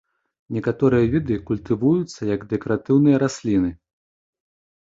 Некаторыя 0.55 1.05
віды 1.13 1.35
культывуюцца 1.51 2.21
як 2.35 2.41
дэкаратыўныя 2.55 3.21
расліны. 3.25 3.71